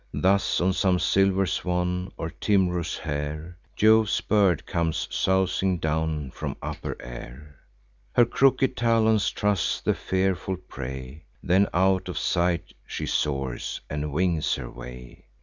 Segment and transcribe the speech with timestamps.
[0.15, 6.99] Thus on some silver swan, or tim'rous hare, Jove's bird comes sousing down from upper
[6.99, 7.57] air;
[8.15, 14.55] Her crooked talons truss the fearful prey: Then out of sight she soars, and wings
[14.55, 15.27] her way.